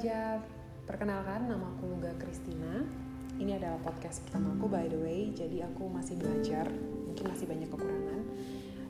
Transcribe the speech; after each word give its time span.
belajar. 0.00 0.40
Perkenalkan, 0.88 1.44
nama 1.44 1.76
aku 1.76 1.92
Luga 1.92 2.08
Kristina. 2.16 2.88
Ini 3.36 3.60
adalah 3.60 3.76
podcast 3.84 4.24
pertama 4.24 4.56
aku 4.56 4.64
by 4.64 4.88
the 4.88 4.96
way, 4.96 5.28
jadi 5.36 5.68
aku 5.68 5.92
masih 5.92 6.16
belajar, 6.16 6.72
mungkin 7.04 7.28
masih 7.28 7.44
banyak 7.44 7.68
kekurangan. 7.68 8.24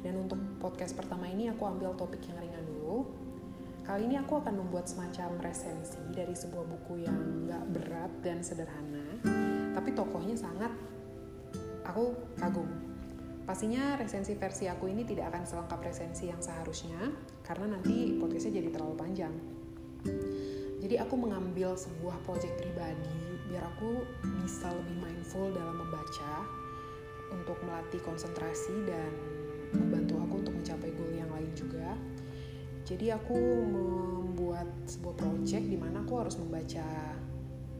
Dan 0.06 0.22
untuk 0.22 0.38
podcast 0.62 0.94
pertama 0.94 1.26
ini 1.26 1.50
aku 1.50 1.66
ambil 1.66 1.98
topik 1.98 2.22
yang 2.30 2.38
ringan 2.38 2.62
dulu. 2.62 3.10
Kali 3.82 4.06
ini 4.06 4.22
aku 4.22 4.38
akan 4.38 4.54
membuat 4.54 4.86
semacam 4.86 5.34
resensi 5.42 5.98
dari 6.14 6.30
sebuah 6.30 6.62
buku 6.78 7.02
yang 7.02 7.18
gak 7.50 7.64
berat 7.74 8.12
dan 8.22 8.38
sederhana, 8.46 9.18
tapi 9.74 9.90
tokohnya 9.90 10.38
sangat 10.38 10.70
aku 11.90 12.14
kagum. 12.38 12.70
Pastinya 13.42 13.98
resensi 13.98 14.38
versi 14.38 14.70
aku 14.70 14.86
ini 14.86 15.02
tidak 15.02 15.34
akan 15.34 15.42
selengkap 15.42 15.90
resensi 15.90 16.30
yang 16.30 16.38
seharusnya, 16.38 17.02
karena 17.42 17.66
nanti 17.74 18.14
podcastnya 18.14 18.62
jadi 18.62 18.70
terlalu 18.70 18.94
panjang 18.94 19.34
jadi 20.80 21.04
aku 21.04 21.14
mengambil 21.20 21.76
sebuah 21.76 22.16
project 22.24 22.56
pribadi 22.56 23.36
biar 23.52 23.68
aku 23.76 24.00
bisa 24.40 24.72
lebih 24.72 24.96
mindful 24.96 25.52
dalam 25.52 25.76
membaca 25.76 26.48
untuk 27.30 27.60
melatih 27.62 28.00
konsentrasi 28.02 28.74
dan 28.88 29.12
membantu 29.76 30.18
aku 30.18 30.34
untuk 30.42 30.54
mencapai 30.56 30.90
goal 30.96 31.12
yang 31.14 31.30
lain 31.30 31.50
juga. 31.54 31.94
Jadi 32.88 33.12
aku 33.14 33.38
membuat 33.70 34.66
sebuah 34.88 35.14
project 35.14 35.62
di 35.68 35.78
mana 35.78 36.02
aku 36.02 36.14
harus 36.18 36.34
membaca 36.40 37.14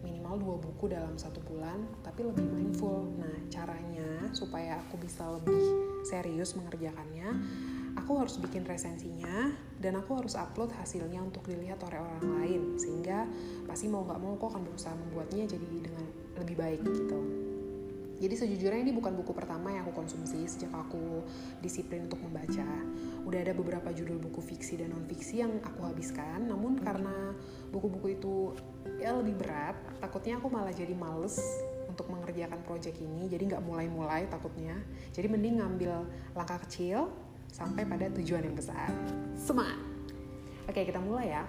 minimal 0.06 0.38
dua 0.38 0.56
buku 0.62 0.84
dalam 0.86 1.18
satu 1.18 1.42
bulan 1.42 1.82
tapi 2.04 2.22
lebih 2.22 2.46
mindful. 2.46 3.10
Nah 3.18 3.48
caranya 3.50 4.30
supaya 4.30 4.78
aku 4.86 5.00
bisa 5.02 5.26
lebih 5.40 5.58
serius 6.06 6.54
mengerjakannya 6.54 7.26
aku 7.96 8.12
harus 8.20 8.36
bikin 8.38 8.66
resensinya 8.66 9.50
dan 9.80 9.96
aku 9.96 10.20
harus 10.20 10.36
upload 10.36 10.70
hasilnya 10.76 11.22
untuk 11.22 11.46
dilihat 11.46 11.80
oleh 11.86 11.98
orang 11.98 12.24
lain 12.40 12.62
sehingga 12.76 13.26
pasti 13.66 13.88
mau 13.88 14.04
nggak 14.04 14.20
mau 14.20 14.36
aku 14.36 14.46
akan 14.50 14.62
berusaha 14.66 14.94
membuatnya 14.94 15.46
jadi 15.46 15.66
dengan 15.66 16.06
lebih 16.38 16.56
baik 16.58 16.82
gitu 16.84 17.40
jadi 18.20 18.36
sejujurnya 18.36 18.84
ini 18.84 18.92
bukan 18.92 19.16
buku 19.16 19.32
pertama 19.32 19.72
yang 19.72 19.88
aku 19.88 19.96
konsumsi 19.96 20.44
sejak 20.44 20.68
aku 20.76 21.24
disiplin 21.64 22.04
untuk 22.04 22.20
membaca. 22.20 22.68
Udah 23.24 23.40
ada 23.40 23.56
beberapa 23.56 23.88
judul 23.96 24.20
buku 24.20 24.44
fiksi 24.44 24.76
dan 24.76 24.92
non 24.92 25.08
fiksi 25.08 25.40
yang 25.40 25.56
aku 25.64 25.88
habiskan, 25.88 26.44
namun 26.44 26.76
karena 26.84 27.32
buku-buku 27.72 28.20
itu 28.20 28.52
ya 29.00 29.16
lebih 29.16 29.40
berat, 29.40 29.72
takutnya 30.04 30.36
aku 30.36 30.52
malah 30.52 30.68
jadi 30.68 30.92
males 30.92 31.40
untuk 31.88 32.12
mengerjakan 32.12 32.60
proyek 32.68 33.00
ini, 33.00 33.24
jadi 33.32 33.56
nggak 33.56 33.64
mulai-mulai 33.64 34.28
takutnya. 34.28 34.76
Jadi 35.16 35.24
mending 35.24 35.64
ngambil 35.64 36.04
langkah 36.36 36.60
kecil, 36.68 37.08
sampai 37.50 37.82
pada 37.84 38.06
tujuan 38.14 38.46
yang 38.46 38.56
besar. 38.56 38.88
Semangat! 39.34 39.78
Oke, 40.70 40.86
kita 40.86 41.02
mulai 41.02 41.34
ya. 41.34 41.42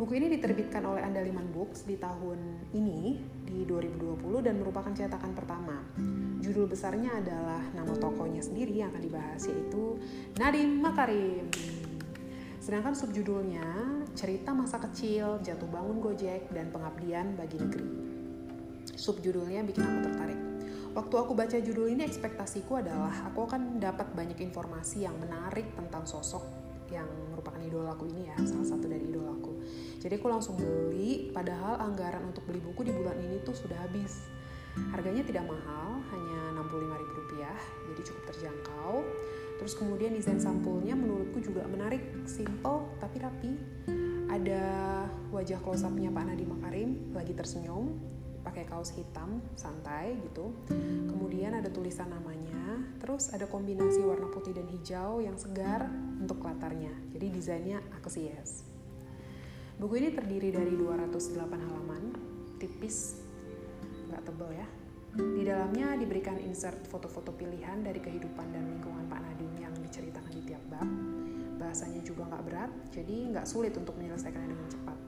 Buku 0.00 0.16
ini 0.16 0.32
diterbitkan 0.32 0.80
oleh 0.88 1.04
Andaliman 1.04 1.44
Books 1.52 1.84
di 1.84 2.00
tahun 2.00 2.72
ini, 2.72 3.20
di 3.44 3.68
2020, 3.68 4.40
dan 4.40 4.56
merupakan 4.56 4.88
cetakan 4.96 5.36
pertama. 5.36 5.76
Judul 6.40 6.64
besarnya 6.64 7.20
adalah 7.20 7.60
nama 7.76 7.92
tokohnya 7.92 8.40
sendiri 8.40 8.80
yang 8.80 8.88
akan 8.96 9.04
dibahas, 9.04 9.44
yaitu 9.44 10.00
Nadim 10.40 10.80
Makarim. 10.80 11.52
Sedangkan 12.64 12.96
subjudulnya, 12.96 13.64
cerita 14.16 14.56
masa 14.56 14.80
kecil, 14.80 15.36
jatuh 15.44 15.68
bangun 15.68 16.00
Gojek, 16.00 16.48
dan 16.48 16.72
pengabdian 16.72 17.36
bagi 17.36 17.60
negeri. 17.60 17.88
Subjudulnya 18.96 19.64
bikin 19.68 19.84
aku 19.84 19.98
tertarik 20.08 20.49
waktu 20.96 21.14
aku 21.14 21.32
baca 21.36 21.56
judul 21.60 21.92
ini 21.92 22.06
ekspektasiku 22.06 22.82
adalah 22.82 23.12
aku 23.30 23.46
akan 23.46 23.78
dapat 23.78 24.10
banyak 24.14 24.38
informasi 24.42 25.06
yang 25.06 25.14
menarik 25.18 25.70
tentang 25.74 26.06
sosok 26.06 26.42
yang 26.90 27.06
merupakan 27.30 27.62
idolaku 27.62 28.10
ini 28.10 28.26
ya 28.26 28.36
salah 28.42 28.66
satu 28.66 28.90
dari 28.90 29.06
idolaku 29.06 29.50
jadi 30.00 30.16
aku 30.16 30.26
langsung 30.32 30.56
beli 30.56 31.28
padahal 31.28 31.76
anggaran 31.76 32.24
untuk 32.32 32.48
beli 32.48 32.56
buku 32.64 32.88
di 32.88 32.92
bulan 32.92 33.20
ini 33.20 33.44
tuh 33.44 33.52
sudah 33.52 33.76
habis. 33.84 34.32
Harganya 34.96 35.20
tidak 35.20 35.44
mahal 35.44 36.00
hanya 36.14 36.56
65 36.56 37.00
ribu 37.04 37.12
rupiah 37.20 37.58
jadi 37.92 38.02
cukup 38.08 38.22
terjangkau. 38.32 38.92
Terus 39.60 39.76
kemudian 39.76 40.16
desain 40.16 40.40
sampulnya 40.40 40.96
menurutku 40.96 41.44
juga 41.44 41.68
menarik 41.68 42.00
simple 42.24 42.96
tapi 42.96 43.20
rapi. 43.20 43.52
Ada 44.32 44.64
wajah 45.28 45.60
close 45.60 45.84
upnya 45.84 46.08
Pak 46.08 46.24
Nadiem 46.32 46.48
Makarim 46.48 46.90
lagi 47.12 47.36
tersenyum 47.36 48.00
pakai 48.40 48.64
kaos 48.68 48.96
hitam 48.96 49.40
santai 49.56 50.16
gitu. 50.24 50.52
Kemudian 51.08 51.56
ada 51.56 51.68
tulisan 51.68 52.08
namanya 52.08 52.80
terus 53.00 53.32
ada 53.32 53.48
kombinasi 53.48 54.04
warna 54.04 54.28
putih 54.28 54.52
dan 54.52 54.68
hijau 54.68 55.24
yang 55.24 55.36
segar 55.36 55.88
untuk 56.20 56.44
latarnya. 56.44 56.92
Jadi 57.12 57.26
desainnya 57.32 57.78
yes 58.20 58.70
buku 59.80 59.96
ini 59.96 60.12
terdiri 60.12 60.52
dari 60.52 60.76
208 60.76 61.40
halaman 61.40 62.12
tipis 62.60 63.16
nggak 64.12 64.22
tebel 64.28 64.52
ya. 64.52 64.68
Di 65.10 65.42
dalamnya 65.42 65.96
diberikan 65.96 66.36
insert 66.38 66.86
foto-foto 66.86 67.32
pilihan 67.34 67.82
dari 67.82 67.98
kehidupan 67.98 68.46
dan 68.52 68.62
lingkungan 68.68 69.08
Pak 69.08 69.20
Nadim 69.24 69.50
yang 69.58 69.74
diceritakan 69.80 70.32
di 70.36 70.42
tiap 70.44 70.62
bab. 70.68 70.86
Bahasanya 71.56 72.04
juga 72.04 72.28
nggak 72.28 72.44
berat 72.44 72.70
jadi 72.92 73.32
nggak 73.32 73.46
sulit 73.48 73.72
untuk 73.80 73.96
menyelesaikannya 73.96 74.52
dengan 74.52 74.68
cepat. 74.68 74.98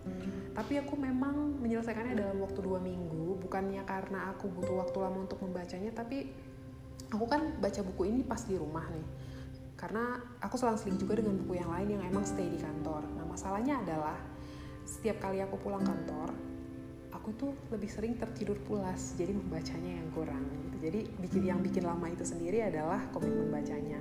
Tapi 0.56 0.74
aku 0.80 0.94
memang 0.96 1.60
menyelesaikannya 1.60 2.16
dalam 2.16 2.40
waktu 2.40 2.60
dua 2.64 2.80
minggu 2.80 3.21
bukannya 3.52 3.84
karena 3.84 4.32
aku 4.32 4.48
butuh 4.48 4.80
waktu 4.80 4.96
lama 4.96 5.28
untuk 5.28 5.36
membacanya 5.44 5.92
tapi 5.92 6.24
aku 7.12 7.28
kan 7.28 7.52
baca 7.60 7.84
buku 7.84 8.08
ini 8.08 8.24
pas 8.24 8.40
di 8.48 8.56
rumah 8.56 8.88
nih 8.88 9.04
karena 9.76 10.16
aku 10.40 10.56
selang-seling 10.56 10.96
juga 10.96 11.20
dengan 11.20 11.36
buku 11.36 11.60
yang 11.60 11.68
lain 11.68 12.00
yang 12.00 12.02
emang 12.08 12.24
stay 12.24 12.48
di 12.48 12.56
kantor 12.56 13.04
nah 13.12 13.28
masalahnya 13.28 13.76
adalah 13.84 14.16
setiap 14.88 15.20
kali 15.20 15.44
aku 15.44 15.60
pulang 15.60 15.84
kantor 15.84 16.32
aku 17.12 17.28
tuh 17.36 17.52
lebih 17.68 17.92
sering 17.92 18.16
tertidur 18.16 18.56
pulas 18.64 19.12
jadi 19.20 19.36
membacanya 19.36 20.00
yang 20.00 20.08
kurang 20.16 20.48
gitu. 20.48 20.88
jadi 20.88 21.00
bikin 21.20 21.42
yang 21.44 21.60
bikin 21.60 21.84
lama 21.84 22.08
itu 22.08 22.24
sendiri 22.24 22.64
adalah 22.64 23.04
komitmen 23.12 23.52
bacanya 23.52 24.00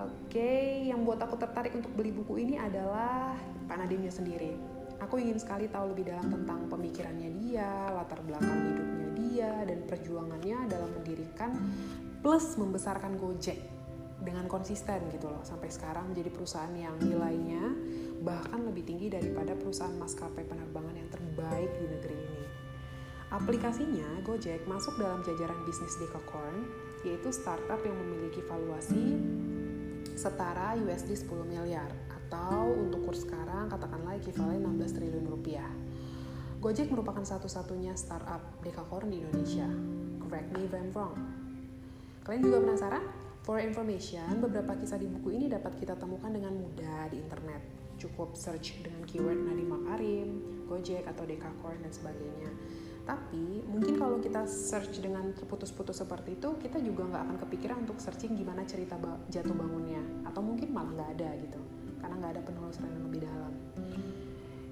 Oke, 0.00 0.40
okay, 0.40 0.88
yang 0.88 1.04
buat 1.04 1.20
aku 1.20 1.36
tertarik 1.36 1.76
untuk 1.76 1.92
beli 1.92 2.08
buku 2.08 2.40
ini 2.40 2.56
adalah 2.56 3.36
Pak 3.68 3.76
Nadimnya 3.84 4.08
sendiri. 4.08 4.79
Aku 5.00 5.16
ingin 5.16 5.40
sekali 5.40 5.64
tahu 5.72 5.96
lebih 5.96 6.12
dalam 6.12 6.28
tentang 6.28 6.68
pemikirannya 6.68 7.30
dia, 7.40 7.88
latar 7.96 8.20
belakang 8.20 8.60
hidupnya 8.68 9.08
dia, 9.16 9.52
dan 9.64 9.78
perjuangannya 9.88 10.58
dalam 10.68 10.90
mendirikan 10.92 11.56
plus 12.20 12.60
membesarkan 12.60 13.16
Gojek 13.16 13.56
dengan 14.20 14.44
konsisten 14.44 15.00
gitu 15.16 15.32
loh 15.32 15.40
sampai 15.40 15.72
sekarang 15.72 16.12
menjadi 16.12 16.28
perusahaan 16.28 16.76
yang 16.76 16.92
nilainya 17.00 17.72
bahkan 18.20 18.60
lebih 18.68 18.84
tinggi 18.84 19.08
daripada 19.08 19.56
perusahaan 19.56 19.96
maskapai 19.96 20.44
penerbangan 20.44 20.92
yang 20.92 21.08
terbaik 21.08 21.72
di 21.80 21.86
negeri 21.88 22.16
ini. 22.20 22.44
Aplikasinya 23.32 24.20
Gojek 24.26 24.68
masuk 24.68 25.00
dalam 25.00 25.24
jajaran 25.24 25.56
bisnis 25.64 25.96
Decacorn, 25.96 26.68
yaitu 27.06 27.32
startup 27.32 27.80
yang 27.80 27.96
memiliki 27.96 28.44
valuasi 28.44 29.16
setara 30.18 30.76
USD 30.76 31.16
10 31.16 31.48
miliar 31.48 31.88
atau 32.30 32.70
untuk 32.78 33.10
kurs 33.10 33.26
sekarang 33.26 33.66
katakanlah 33.66 34.14
ekivalen 34.14 34.62
16 34.62 34.94
triliun 34.94 35.26
rupiah. 35.26 35.66
Gojek 36.62 36.86
merupakan 36.86 37.26
satu-satunya 37.26 37.98
startup 37.98 38.38
dekakorn 38.62 39.10
di 39.10 39.18
Indonesia. 39.18 39.66
Correct 40.22 40.54
me 40.54 40.70
if 40.70 40.70
I'm 40.70 40.94
wrong. 40.94 41.18
Kalian 42.22 42.46
juga 42.46 42.62
penasaran? 42.62 43.02
For 43.42 43.58
information, 43.58 44.38
beberapa 44.38 44.78
kisah 44.78 45.02
di 45.02 45.10
buku 45.10 45.34
ini 45.34 45.50
dapat 45.50 45.74
kita 45.74 45.98
temukan 45.98 46.30
dengan 46.30 46.54
mudah 46.54 47.10
di 47.10 47.18
internet. 47.18 47.66
Cukup 47.98 48.38
search 48.38 48.78
dengan 48.78 49.02
keyword 49.10 49.50
Nadiem 49.50 49.66
Makarim, 49.66 50.28
Gojek 50.70 51.10
atau 51.10 51.26
Dekakorn 51.26 51.82
dan 51.82 51.90
sebagainya 51.90 52.50
tapi 53.00 53.64
mungkin 53.66 53.98
kalau 53.98 54.22
kita 54.22 54.46
search 54.46 55.02
dengan 55.02 55.34
terputus-putus 55.34 55.98
seperti 55.98 56.38
itu 56.38 56.54
kita 56.62 56.78
juga 56.78 57.10
nggak 57.10 57.22
akan 57.26 57.36
kepikiran 57.42 57.82
untuk 57.82 57.98
searching 57.98 58.38
gimana 58.38 58.62
cerita 58.62 58.94
jatuh 59.26 59.56
bangunnya 59.56 59.98
atau 60.28 60.38
mungkin 60.44 60.70
malah 60.70 60.94
nggak 60.94 61.10
ada 61.18 61.30
gitu 61.42 61.58
karena 62.00 62.14
nggak 62.18 62.32
ada 62.34 62.42
penelusuran 62.42 62.90
yang 62.90 63.04
lebih 63.06 63.20
dalam 63.28 63.52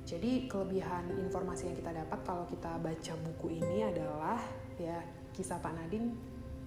jadi 0.09 0.31
kelebihan 0.49 1.05
informasi 1.21 1.69
yang 1.69 1.77
kita 1.77 1.93
dapat 1.93 2.19
kalau 2.25 2.45
kita 2.49 2.81
baca 2.81 3.13
buku 3.29 3.61
ini 3.61 3.85
adalah 3.85 4.41
ya 4.81 5.05
kisah 5.37 5.61
Pak 5.61 5.73
Nadine 5.77 6.17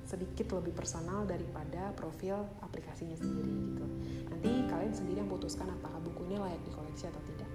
sedikit 0.06 0.54
lebih 0.58 0.78
personal 0.78 1.26
daripada 1.26 1.94
profil 1.98 2.46
aplikasinya 2.62 3.18
sendiri 3.18 3.54
gitu 3.74 3.86
nanti 4.30 4.52
kalian 4.70 4.94
sendiri 4.94 5.26
yang 5.26 5.30
putuskan 5.30 5.70
apakah 5.70 5.98
buku 6.02 6.30
ini 6.30 6.38
layak 6.38 6.62
dikoleksi 6.66 7.10
atau 7.10 7.22
tidak 7.26 7.50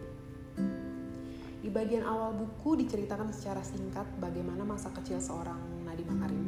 di 1.67 1.75
bagian 1.75 2.07
awal 2.07 2.31
buku 2.31 2.79
diceritakan 2.79 3.35
secara 3.35 3.59
singkat 3.59 4.07
bagaimana 4.23 4.63
masa 4.63 4.87
kecil 4.95 5.19
seorang 5.19 5.59
Nadiem 5.83 6.07
Makarim. 6.15 6.47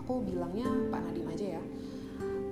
Aku 0.00 0.24
bilangnya 0.24 0.64
Pak 0.88 1.00
Nadiem 1.04 1.28
aja 1.28 1.46
ya. 1.60 1.62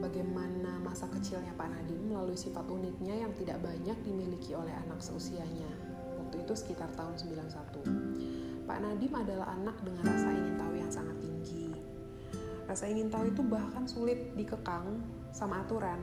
Bagaimana 0.01 0.81
masa 0.81 1.05
kecilnya 1.13 1.53
Pak 1.61 1.69
Nadiem 1.69 2.09
melalui 2.09 2.33
sifat 2.33 2.65
uniknya 2.65 3.21
yang 3.21 3.37
tidak 3.37 3.61
banyak 3.61 4.01
dimiliki 4.01 4.57
oleh 4.57 4.73
anak 4.73 4.97
seusianya. 5.05 5.69
Waktu 6.17 6.41
itu 6.41 6.53
sekitar 6.57 6.89
tahun 6.97 7.21
91. 7.21 8.65
Pak 8.65 8.79
Nadiem 8.81 9.13
adalah 9.13 9.53
anak 9.53 9.77
dengan 9.85 10.09
rasa 10.09 10.33
ingin 10.33 10.57
tahu 10.57 10.73
yang 10.73 10.89
sangat 10.89 11.17
tinggi. 11.21 11.69
Rasa 12.65 12.89
ingin 12.89 13.13
tahu 13.13 13.29
itu 13.29 13.45
bahkan 13.45 13.85
sulit 13.85 14.33
dikekang 14.33 15.05
sama 15.37 15.61
aturan. 15.61 16.01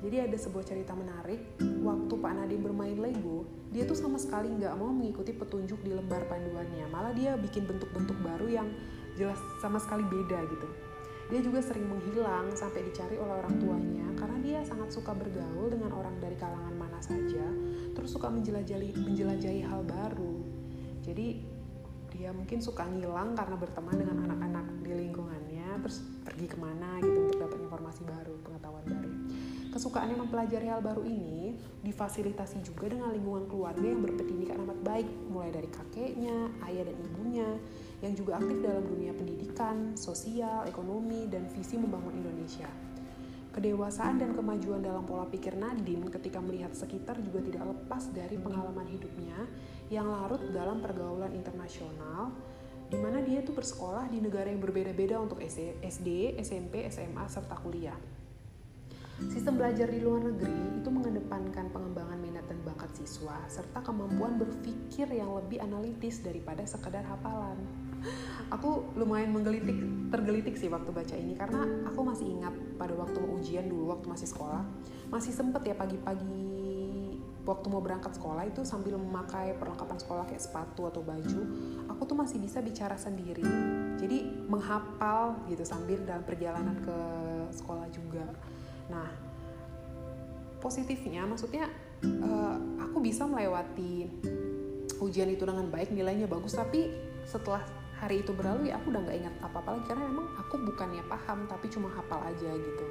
Jadi 0.00 0.16
ada 0.16 0.36
sebuah 0.36 0.64
cerita 0.64 0.92
menarik, 0.96 1.56
waktu 1.84 2.14
Pak 2.16 2.32
Nadiem 2.32 2.64
bermain 2.64 2.96
Lego, 2.96 3.44
dia 3.72 3.84
tuh 3.84 3.96
sama 3.96 4.16
sekali 4.16 4.52
nggak 4.52 4.72
mau 4.76 4.92
mengikuti 4.92 5.36
petunjuk 5.36 5.80
di 5.84 5.92
lembar 5.92 6.24
panduannya, 6.32 6.88
malah 6.88 7.12
dia 7.12 7.36
bikin 7.36 7.68
bentuk-bentuk 7.68 8.16
baru 8.24 8.46
yang 8.48 8.68
jelas 9.16 9.40
sama 9.60 9.80
sekali 9.80 10.04
beda 10.04 10.38
gitu. 10.48 10.85
Dia 11.26 11.40
juga 11.42 11.58
sering 11.58 11.90
menghilang 11.90 12.54
sampai 12.54 12.86
dicari 12.86 13.18
oleh 13.18 13.42
orang 13.42 13.58
tuanya 13.58 14.06
karena 14.14 14.38
dia 14.38 14.58
sangat 14.62 14.94
suka 14.94 15.10
bergaul 15.10 15.66
dengan 15.66 15.90
orang 15.98 16.14
dari 16.22 16.38
kalangan 16.38 16.74
mana 16.78 17.02
saja, 17.02 17.42
terus 17.98 18.14
suka 18.14 18.30
menjelajahi 18.30 18.94
menjelajahi 18.94 19.66
hal 19.66 19.82
baru. 19.82 20.38
Jadi 21.02 21.42
dia 22.14 22.30
mungkin 22.30 22.62
suka 22.62 22.86
ngilang 22.86 23.34
karena 23.34 23.58
berteman 23.58 23.96
dengan 23.98 24.16
anak-anak 24.30 24.66
di 24.86 24.92
lingkungannya, 24.94 25.68
terus 25.82 26.06
pergi 26.22 26.46
ke 26.46 26.56
mana 26.56 27.02
gitu 27.02 27.18
untuk 27.26 27.38
dapat 27.42 27.58
informasi 27.58 28.02
baru, 28.06 28.34
pengetahuan 28.46 28.84
baru. 28.86 29.05
Kesukaannya 29.76 30.16
mempelajari 30.16 30.72
hal 30.72 30.80
baru 30.80 31.04
ini 31.04 31.52
difasilitasi 31.84 32.64
juga 32.64 32.88
dengan 32.88 33.12
lingkungan 33.12 33.44
keluarga 33.44 33.84
yang 33.84 34.00
berpendidikan 34.00 34.64
amat 34.64 34.80
baik, 34.80 35.04
mulai 35.28 35.52
dari 35.52 35.68
kakeknya, 35.68 36.48
ayah 36.64 36.88
dan 36.88 36.96
ibunya, 36.96 37.44
yang 38.00 38.16
juga 38.16 38.40
aktif 38.40 38.56
dalam 38.64 38.88
dunia 38.88 39.12
pendidikan, 39.12 39.92
sosial, 39.92 40.64
ekonomi, 40.64 41.28
dan 41.28 41.44
visi 41.52 41.76
membangun 41.76 42.24
Indonesia. 42.24 42.64
Kedewasaan 43.52 44.16
dan 44.16 44.32
kemajuan 44.32 44.80
dalam 44.80 45.04
pola 45.04 45.28
pikir 45.28 45.52
Nadim 45.60 46.08
ketika 46.08 46.40
melihat 46.40 46.72
sekitar 46.72 47.20
juga 47.20 47.44
tidak 47.44 47.68
lepas 47.68 48.08
dari 48.16 48.40
pengalaman 48.40 48.88
hidupnya 48.88 49.44
yang 49.92 50.08
larut 50.08 50.40
dalam 50.56 50.80
pergaulan 50.80 51.36
internasional, 51.36 52.32
di 52.88 52.96
mana 52.96 53.20
dia 53.20 53.44
itu 53.44 53.52
bersekolah 53.52 54.08
di 54.08 54.24
negara 54.24 54.48
yang 54.48 54.64
berbeda-beda 54.64 55.20
untuk 55.20 55.36
SD, 55.44 56.40
SMP, 56.40 56.88
SMA, 56.88 57.28
serta 57.28 57.60
kuliah. 57.60 58.15
Sistem 59.16 59.56
belajar 59.56 59.88
di 59.88 60.04
luar 60.04 60.28
negeri 60.28 60.76
itu 60.76 60.92
mengedepankan 60.92 61.72
pengembangan 61.72 62.20
minat 62.20 62.44
dan 62.52 62.60
bakat 62.68 62.92
siswa 63.00 63.40
serta 63.48 63.80
kemampuan 63.80 64.36
berpikir 64.36 65.08
yang 65.08 65.32
lebih 65.32 65.56
analitis 65.64 66.20
daripada 66.20 66.60
sekedar 66.68 67.00
hafalan. 67.00 67.56
Aku 68.52 68.92
lumayan 68.92 69.32
menggelitik, 69.32 69.80
tergelitik 70.12 70.60
sih 70.60 70.68
waktu 70.68 70.92
baca 70.92 71.16
ini 71.16 71.32
karena 71.32 71.64
aku 71.88 72.04
masih 72.04 72.28
ingat 72.28 72.52
pada 72.76 72.92
waktu 72.92 73.16
ujian 73.16 73.64
dulu 73.72 73.96
waktu 73.96 74.04
masih 74.04 74.28
sekolah, 74.28 74.60
masih 75.08 75.32
sempet 75.32 75.64
ya 75.64 75.72
pagi-pagi 75.72 76.44
waktu 77.46 77.66
mau 77.72 77.80
berangkat 77.80 78.12
sekolah 78.18 78.44
itu 78.44 78.66
sambil 78.68 78.98
memakai 79.00 79.54
perlengkapan 79.56 79.96
sekolah 79.96 80.28
kayak 80.28 80.42
sepatu 80.44 80.92
atau 80.92 81.00
baju, 81.00 81.40
aku 81.88 82.02
tuh 82.04 82.18
masih 82.18 82.36
bisa 82.42 82.60
bicara 82.60 83.00
sendiri. 83.00 83.46
Jadi 83.96 84.44
menghafal 84.44 85.40
gitu 85.48 85.64
sambil 85.64 86.02
dalam 86.04 86.26
perjalanan 86.26 86.76
ke 86.84 86.98
sekolah 87.54 87.88
juga 87.88 88.28
Nah, 88.90 89.08
positifnya 90.62 91.26
maksudnya 91.26 91.70
uh, 92.02 92.56
aku 92.82 92.98
bisa 93.02 93.26
melewati 93.26 94.08
ujian 95.02 95.28
itu 95.28 95.44
dengan 95.44 95.68
baik, 95.68 95.92
nilainya 95.92 96.26
bagus, 96.26 96.56
tapi 96.56 96.88
setelah 97.26 97.62
hari 97.96 98.20
itu 98.20 98.32
berlalu 98.36 98.68
ya 98.68 98.76
aku 98.76 98.92
udah 98.92 99.02
nggak 99.08 99.18
ingat 99.24 99.34
apa-apa 99.40 99.68
lagi 99.76 99.84
karena 99.88 100.04
emang 100.04 100.28
aku 100.36 100.54
bukannya 100.60 101.02
paham 101.08 101.48
tapi 101.48 101.66
cuma 101.72 101.88
hafal 101.92 102.20
aja 102.24 102.50
gitu. 102.52 102.86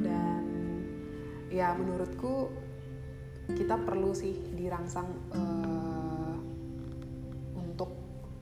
Dan 0.00 0.42
ya 1.52 1.76
menurutku 1.76 2.48
kita 3.52 3.76
perlu 3.84 4.16
sih 4.16 4.32
dirangsang 4.56 5.08
uh, 5.34 6.36
untuk 7.58 7.92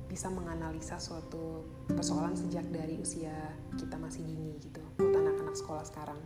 bisa 0.07 0.31
menganalisa 0.31 1.01
suatu 1.03 1.67
persoalan 1.91 2.35
sejak 2.37 2.67
dari 2.71 2.99
usia 2.99 3.35
kita 3.75 3.97
masih 3.99 4.23
dini 4.27 4.59
gitu 4.63 4.83
buat 4.99 5.30
anak-anak 5.51 5.67
sekolah 5.67 5.85
sekarang. 5.85 6.21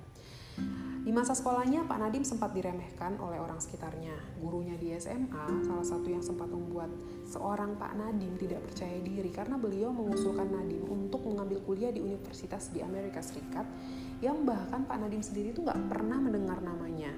Di 1.04 1.12
masa 1.12 1.36
sekolahnya, 1.36 1.84
Pak 1.84 1.98
Nadim 2.00 2.24
sempat 2.24 2.52
diremehkan 2.52 3.18
oleh 3.20 3.40
orang 3.40 3.60
sekitarnya. 3.60 4.14
Gurunya 4.40 4.76
di 4.76 4.92
SMA, 4.96 5.64
salah 5.64 5.84
satu 5.84 6.08
yang 6.08 6.24
sempat 6.24 6.48
membuat 6.48 6.88
seorang 7.28 7.76
Pak 7.76 7.92
Nadim 7.96 8.36
tidak 8.40 8.64
percaya 8.68 9.00
diri 9.00 9.28
karena 9.32 9.56
beliau 9.60 9.92
mengusulkan 9.92 10.48
Nadim 10.48 10.84
untuk 10.88 11.24
mengambil 11.28 11.60
kuliah 11.64 11.92
di 11.92 12.00
universitas 12.00 12.72
di 12.72 12.80
Amerika 12.80 13.20
Serikat 13.20 13.66
yang 14.20 14.44
bahkan 14.48 14.84
Pak 14.84 14.96
Nadim 15.00 15.20
sendiri 15.20 15.52
itu 15.52 15.60
nggak 15.64 15.80
pernah 15.88 16.20
mendengar 16.20 16.60
namanya. 16.60 17.12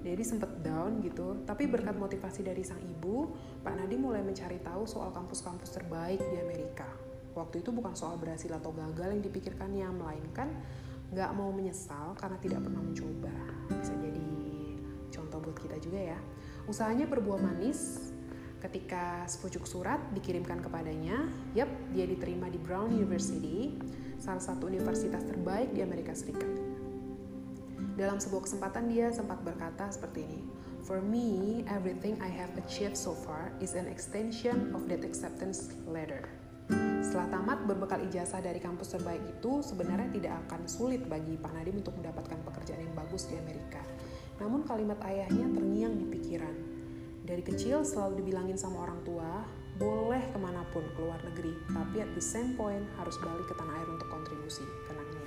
Jadi 0.00 0.22
sempat 0.24 0.64
down 0.64 1.04
gitu, 1.04 1.44
tapi 1.44 1.68
berkat 1.68 1.92
motivasi 1.96 2.40
dari 2.40 2.64
sang 2.64 2.80
ibu, 2.80 3.36
Pak 3.60 3.76
Nadim 3.76 4.04
mulai 4.04 4.24
mencari 4.24 4.56
tahu 4.60 4.88
soal 4.88 5.12
kampus-kampus 5.12 5.76
terbaik 5.76 6.20
di 6.20 6.36
Amerika. 6.40 7.09
Waktu 7.34 7.62
itu 7.62 7.70
bukan 7.70 7.94
soal 7.94 8.18
berhasil 8.18 8.50
atau 8.50 8.74
gagal 8.74 9.14
yang 9.14 9.22
dipikirkannya, 9.22 9.86
melainkan 9.94 10.50
nggak 11.10 11.30
mau 11.34 11.50
menyesal 11.50 12.14
karena 12.18 12.38
tidak 12.38 12.62
pernah 12.62 12.82
mencoba. 12.82 13.34
Bisa 13.74 13.94
jadi 13.98 14.30
contoh 15.10 15.38
buat 15.42 15.58
kita 15.58 15.76
juga 15.82 16.14
ya. 16.14 16.18
Usahanya 16.70 17.06
berbuah 17.10 17.42
manis 17.42 18.10
ketika 18.62 19.24
sepucuk 19.24 19.64
surat 19.64 19.98
dikirimkan 20.12 20.60
kepadanya 20.60 21.32
yep 21.56 21.66
dia 21.96 22.04
diterima 22.04 22.44
di 22.52 22.60
Brown 22.60 22.92
University 22.92 23.72
salah 24.20 24.44
satu 24.44 24.68
universitas 24.68 25.24
terbaik 25.24 25.72
di 25.72 25.80
Amerika 25.80 26.12
Serikat. 26.12 26.60
Dalam 27.96 28.20
sebuah 28.20 28.44
kesempatan 28.44 28.88
dia 28.92 29.08
sempat 29.12 29.40
berkata 29.40 29.88
seperti 29.88 30.28
ini 30.28 30.40
For 30.80 31.04
me, 31.04 31.60
everything 31.68 32.16
I 32.24 32.32
have 32.32 32.56
achieved 32.56 32.96
so 32.96 33.12
far 33.12 33.52
is 33.60 33.76
an 33.76 33.84
extension 33.84 34.72
of 34.72 34.88
that 34.88 35.04
acceptance 35.04 35.76
letter. 35.84 36.39
Setelah 37.10 37.42
tamat 37.42 37.66
berbekal 37.66 38.06
ijazah 38.06 38.38
dari 38.38 38.62
kampus 38.62 38.94
terbaik 38.94 39.18
itu, 39.26 39.66
sebenarnya 39.66 40.14
tidak 40.14 40.46
akan 40.46 40.62
sulit 40.70 41.02
bagi 41.10 41.34
Pak 41.34 41.50
Nadiem 41.58 41.82
untuk 41.82 41.98
mendapatkan 41.98 42.38
pekerjaan 42.46 42.86
yang 42.86 42.94
bagus 42.94 43.26
di 43.26 43.34
Amerika. 43.34 43.82
Namun 44.38 44.62
kalimat 44.62 44.94
ayahnya 45.02 45.50
terngiang 45.50 45.98
di 45.98 46.06
pikiran. 46.06 46.54
Dari 47.26 47.42
kecil 47.42 47.82
selalu 47.82 48.22
dibilangin 48.22 48.54
sama 48.54 48.86
orang 48.86 49.02
tua, 49.02 49.42
boleh 49.74 50.22
ke 50.30 50.38
mana 50.38 50.62
pun 50.70 50.86
ke 50.86 51.02
luar 51.02 51.18
negeri, 51.26 51.50
tapi 51.74 51.98
at 51.98 52.14
the 52.14 52.22
same 52.22 52.54
point 52.54 52.86
harus 52.94 53.18
balik 53.18 53.42
ke 53.50 53.58
tanah 53.58 53.74
air 53.74 53.90
untuk 53.90 54.06
kontribusi, 54.06 54.62
kenangnya. 54.86 55.26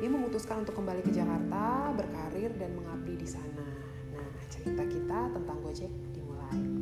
Dia 0.00 0.08
memutuskan 0.08 0.64
untuk 0.64 0.80
kembali 0.80 1.04
ke 1.04 1.12
Jakarta, 1.12 1.92
berkarir 1.92 2.56
dan 2.56 2.72
mengabdi 2.72 3.20
di 3.20 3.28
sana. 3.28 3.68
Nah, 4.16 4.28
cerita 4.48 4.80
kita 4.88 5.28
tentang 5.28 5.60
Gojek 5.60 5.92
dimulai. 6.16 6.75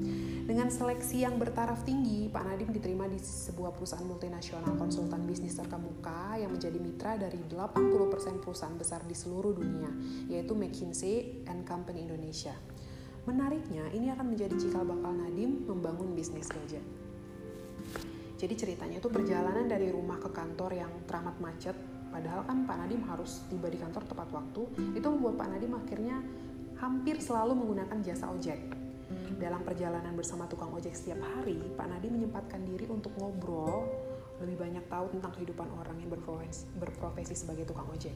Dengan 0.45 0.69
seleksi 0.69 1.25
yang 1.25 1.41
bertaraf 1.41 1.89
tinggi, 1.89 2.29
Pak 2.29 2.45
Nadiem 2.45 2.69
diterima 2.69 3.09
di 3.09 3.17
sebuah 3.17 3.73
perusahaan 3.73 4.05
multinasional 4.05 4.77
konsultan 4.77 5.25
bisnis 5.25 5.57
terkemuka 5.57 6.37
yang 6.37 6.53
menjadi 6.53 6.77
mitra 6.77 7.17
dari 7.17 7.41
80% 7.49 8.45
perusahaan 8.45 8.77
besar 8.77 9.09
di 9.09 9.17
seluruh 9.17 9.57
dunia, 9.57 9.89
yaitu 10.29 10.53
McKinsey 10.53 11.49
and 11.49 11.65
Company 11.65 12.05
Indonesia. 12.05 12.53
Menariknya, 13.25 13.89
ini 13.97 14.13
akan 14.13 14.37
menjadi 14.37 14.53
cikal 14.61 14.85
bakal 14.85 15.17
Nadiem 15.17 15.65
membangun 15.65 16.13
bisnis 16.13 16.53
Gojek. 16.53 16.85
Jadi 18.37 18.53
ceritanya 18.53 19.01
itu 19.01 19.09
perjalanan 19.09 19.65
dari 19.65 19.89
rumah 19.89 20.21
ke 20.21 20.29
kantor 20.29 20.77
yang 20.77 20.93
teramat 21.09 21.41
macet, 21.41 21.77
padahal 22.13 22.45
kan 22.45 22.69
Pak 22.69 22.85
Nadiem 22.85 23.01
harus 23.09 23.49
tiba 23.49 23.73
di 23.73 23.81
kantor 23.81 24.05
tepat 24.05 24.29
waktu, 24.29 24.93
itu 24.93 25.07
membuat 25.09 25.41
Pak 25.41 25.49
Nadiem 25.57 25.73
akhirnya 25.73 26.21
hampir 26.85 27.17
selalu 27.17 27.57
menggunakan 27.57 28.05
jasa 28.05 28.29
ojek 28.29 28.84
dalam 29.39 29.63
perjalanan 29.67 30.15
bersama 30.15 30.47
tukang 30.47 30.71
ojek 30.75 30.95
setiap 30.95 31.19
hari, 31.23 31.59
Pak 31.75 31.87
Nadi 31.91 32.09
menyempatkan 32.11 32.63
diri 32.63 32.87
untuk 32.87 33.15
ngobrol 33.19 33.87
lebih 34.43 34.59
banyak 34.59 34.85
tahu 34.91 35.15
tentang 35.15 35.33
kehidupan 35.39 35.69
orang 35.79 35.97
yang 36.03 36.11
berprofesi, 36.11 37.35
sebagai 37.39 37.71
tukang 37.71 37.87
ojek. 37.91 38.15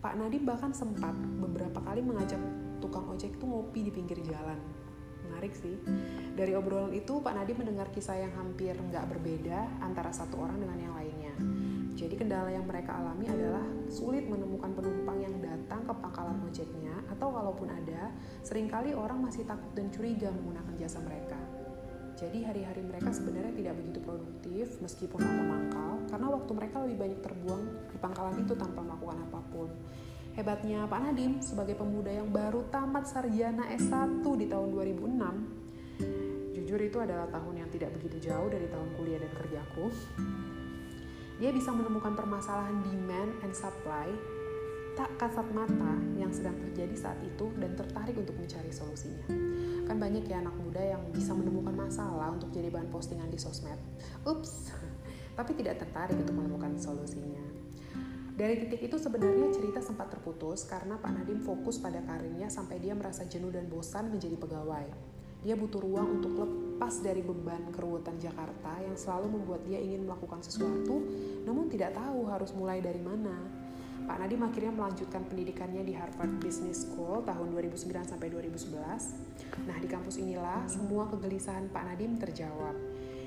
Pak 0.00 0.14
Nadi 0.16 0.40
bahkan 0.40 0.72
sempat 0.72 1.12
beberapa 1.16 1.80
kali 1.82 2.00
mengajak 2.00 2.40
tukang 2.80 3.04
ojek 3.12 3.36
itu 3.36 3.44
ngopi 3.44 3.80
di 3.88 3.92
pinggir 3.92 4.20
jalan. 4.24 4.56
Menarik 5.28 5.52
sih. 5.58 5.76
Dari 6.32 6.56
obrolan 6.56 6.94
itu, 6.96 7.20
Pak 7.20 7.34
Nadi 7.36 7.52
mendengar 7.52 7.92
kisah 7.92 8.16
yang 8.16 8.32
hampir 8.38 8.72
nggak 8.72 9.04
berbeda 9.12 9.84
antara 9.84 10.08
satu 10.14 10.40
orang 10.40 10.56
dengan 10.62 10.78
yang 10.78 10.94
lainnya. 10.96 11.34
Jadi 11.96 12.14
kendala 12.16 12.52
yang 12.52 12.64
mereka 12.68 12.96
alami 12.96 13.28
adalah 13.28 13.64
sulit 13.88 14.28
menemukan 14.28 14.72
penumpang 14.72 15.16
yang 15.20 15.32
ke 15.86 15.94
pangkalan 15.94 16.42
ojeknya 16.42 17.06
atau 17.14 17.30
kalaupun 17.30 17.70
ada, 17.70 18.10
sering 18.42 18.66
kali 18.66 18.90
orang 18.92 19.22
masih 19.22 19.46
takut 19.46 19.70
dan 19.78 19.86
curiga 19.94 20.28
menggunakan 20.34 20.74
jasa 20.74 20.98
mereka. 21.00 21.38
Jadi 22.16 22.42
hari-hari 22.42 22.82
mereka 22.82 23.12
sebenarnya 23.12 23.52
tidak 23.54 23.74
begitu 23.78 24.00
produktif 24.02 24.66
meskipun 24.82 25.20
lama 25.20 25.44
mangkal 25.46 25.92
karena 26.08 26.26
waktu 26.32 26.50
mereka 26.56 26.76
lebih 26.82 26.96
banyak 26.96 27.20
terbuang 27.20 27.62
di 27.92 27.98
pangkalan 28.00 28.36
itu 28.40 28.52
tanpa 28.58 28.80
melakukan 28.82 29.18
apa 29.30 29.40
pun. 29.52 29.68
Hebatnya 30.34 30.84
Pak 30.84 31.00
Nadim 31.00 31.40
sebagai 31.40 31.76
pemuda 31.78 32.12
yang 32.12 32.28
baru 32.28 32.68
tamat 32.68 33.08
sarjana 33.08 33.72
S1 33.72 34.20
di 34.20 34.46
tahun 34.48 34.68
2006, 34.68 36.56
jujur 36.56 36.80
itu 36.80 36.98
adalah 37.00 37.24
tahun 37.32 37.64
yang 37.64 37.70
tidak 37.72 37.96
begitu 37.96 38.28
jauh 38.28 38.48
dari 38.52 38.68
tahun 38.68 38.88
kuliah 39.00 39.20
dan 39.20 39.32
kerjaku 39.32 39.88
dia 41.36 41.52
bisa 41.52 41.68
menemukan 41.68 42.16
permasalahan 42.16 42.80
demand 42.80 43.32
and 43.44 43.52
supply 43.52 44.08
tak 44.96 45.12
kasat 45.20 45.44
mata 45.52 45.92
yang 46.16 46.32
sedang 46.32 46.56
terjadi 46.56 46.96
saat 46.96 47.20
itu 47.20 47.52
dan 47.60 47.76
tertarik 47.76 48.16
untuk 48.16 48.32
mencari 48.40 48.72
solusinya. 48.72 49.28
Kan 49.84 50.00
banyak 50.00 50.24
ya 50.24 50.40
anak 50.40 50.56
muda 50.56 50.80
yang 50.80 51.04
bisa 51.12 51.36
menemukan 51.36 51.76
masalah 51.76 52.32
untuk 52.32 52.48
jadi 52.48 52.72
bahan 52.72 52.88
postingan 52.88 53.28
di 53.28 53.36
sosmed. 53.36 53.76
Ups, 54.24 54.72
tapi 55.38 55.52
tidak 55.52 55.84
tertarik 55.84 56.16
untuk 56.16 56.32
menemukan 56.32 56.80
solusinya. 56.80 57.44
Dari 58.36 58.56
titik 58.60 58.88
itu 58.88 58.96
sebenarnya 58.96 59.48
cerita 59.52 59.80
sempat 59.80 60.12
terputus 60.12 60.64
karena 60.68 61.00
Pak 61.00 61.12
Nadim 61.12 61.40
fokus 61.40 61.80
pada 61.80 62.00
karirnya 62.04 62.52
sampai 62.52 62.80
dia 62.80 62.92
merasa 62.92 63.24
jenuh 63.24 63.48
dan 63.48 63.68
bosan 63.68 64.12
menjadi 64.12 64.36
pegawai. 64.36 64.88
Dia 65.40 65.56
butuh 65.56 65.80
ruang 65.80 66.20
untuk 66.20 66.36
lepas 66.36 67.00
dari 67.00 67.24
beban 67.24 67.72
keruwetan 67.72 68.20
Jakarta 68.20 68.76
yang 68.84 68.92
selalu 68.92 69.40
membuat 69.40 69.64
dia 69.64 69.80
ingin 69.80 70.04
melakukan 70.04 70.44
sesuatu, 70.44 71.00
namun 71.48 71.72
tidak 71.72 71.96
tahu 71.96 72.28
harus 72.28 72.52
mulai 72.52 72.84
dari 72.84 73.00
mana. 73.00 73.55
Pak 74.06 74.22
Nadim 74.22 74.38
akhirnya 74.46 74.70
melanjutkan 74.70 75.26
pendidikannya 75.26 75.82
di 75.82 75.90
Harvard 75.98 76.38
Business 76.38 76.86
School 76.86 77.26
tahun 77.26 77.50
2009 77.50 78.06
sampai 78.06 78.30
2011. 78.30 79.66
Nah, 79.66 79.76
di 79.82 79.88
kampus 79.90 80.22
inilah 80.22 80.62
semua 80.70 81.10
kegelisahan 81.10 81.66
Pak 81.74 81.84
Nadim 81.90 82.14
terjawab. 82.14 82.78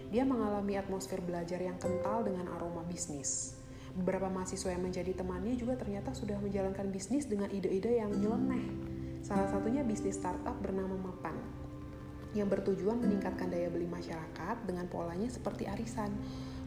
Dia 0.07 0.23
mengalami 0.23 0.79
atmosfer 0.79 1.19
belajar 1.19 1.59
yang 1.59 1.75
kental 1.75 2.23
dengan 2.23 2.47
aroma 2.55 2.87
bisnis. 2.87 3.59
Beberapa 3.91 4.31
mahasiswa 4.31 4.71
yang 4.71 4.87
menjadi 4.87 5.11
temannya 5.19 5.59
juga 5.59 5.75
ternyata 5.75 6.15
sudah 6.15 6.39
menjalankan 6.39 6.87
bisnis 6.89 7.27
dengan 7.27 7.51
ide-ide 7.51 7.99
yang 7.99 8.15
nyeleneh. 8.15 8.63
Salah 9.19 9.51
satunya 9.51 9.83
bisnis 9.83 10.15
startup 10.15 10.55
bernama 10.63 10.95
Mapan, 10.95 11.35
yang 12.37 12.47
bertujuan 12.47 13.01
meningkatkan 13.01 13.49
daya 13.49 13.67
beli 13.73 13.89
masyarakat 13.89 14.55
dengan 14.63 14.85
polanya 14.87 15.27
seperti 15.27 15.65
arisan. 15.65 16.13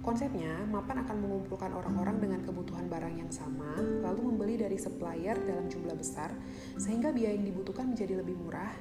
Konsepnya, 0.02 0.66
Mapan 0.66 1.06
akan 1.06 1.16
mengumpulkan 1.22 1.70
orang-orang 1.78 2.18
dengan 2.18 2.42
kebutuhan 2.42 2.90
barang 2.90 3.22
yang 3.22 3.30
sama, 3.30 3.78
lalu 3.78 4.34
membeli 4.34 4.58
dari 4.58 4.74
supplier 4.74 5.38
dalam 5.46 5.70
jumlah 5.70 5.94
besar, 5.94 6.34
sehingga 6.74 7.14
biaya 7.14 7.38
yang 7.38 7.46
dibutuhkan 7.46 7.86
menjadi 7.86 8.18
lebih 8.18 8.34
murah, 8.34 8.74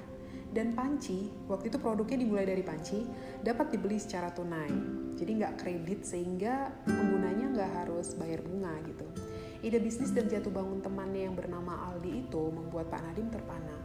dan 0.52 0.76
panci, 0.76 1.32
waktu 1.48 1.72
itu 1.72 1.78
produknya 1.80 2.18
dimulai 2.26 2.44
dari 2.44 2.66
panci, 2.66 3.06
dapat 3.40 3.70
dibeli 3.72 4.02
secara 4.02 4.34
tunai. 4.36 4.74
Jadi 5.16 5.32
nggak 5.40 5.62
kredit 5.62 6.04
sehingga 6.04 6.74
penggunanya 6.90 7.54
nggak 7.56 7.72
harus 7.86 8.18
bayar 8.18 8.44
bunga 8.44 8.76
gitu. 8.84 9.06
Ide 9.62 9.78
bisnis 9.78 10.12
dan 10.12 10.26
jatuh 10.26 10.50
bangun 10.50 10.82
temannya 10.82 11.30
yang 11.30 11.38
bernama 11.38 11.94
Aldi 11.94 12.28
itu 12.28 12.50
membuat 12.50 12.90
Pak 12.90 13.00
Nadim 13.00 13.30
terpana. 13.30 13.78